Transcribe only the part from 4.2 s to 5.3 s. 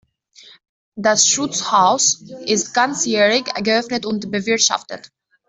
bewirtschaftet.